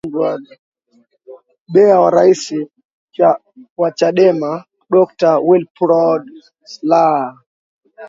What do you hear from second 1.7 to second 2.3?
bea wa